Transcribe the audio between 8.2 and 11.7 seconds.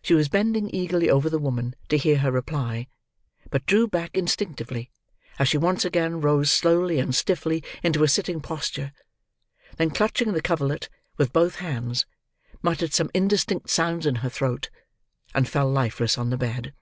posture; then, clutching the coverlid with both